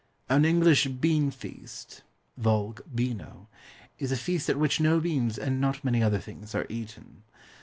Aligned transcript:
An 0.29 0.45
English 0.45 0.87
"bean 0.87 1.29
feast" 1.29 2.01
(Vulg. 2.35 2.81
beano) 2.91 3.49
is 3.99 4.11
a 4.11 4.17
feast 4.17 4.49
at 4.49 4.57
which 4.57 4.79
no 4.79 4.99
beans, 4.99 5.37
and 5.37 5.61
not 5.61 5.85
many 5.85 6.01
other 6.01 6.17
things, 6.17 6.55
are 6.55 6.65
eaten. 6.69 7.21